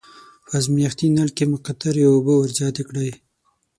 په 0.47 0.51
ازمایښتي 0.59 1.07
نل 1.17 1.29
کې 1.37 1.51
مقطرې 1.53 2.03
اوبه 2.11 2.33
ور 2.37 2.49
زیاتې 2.59 2.83
کړئ. 2.89 3.11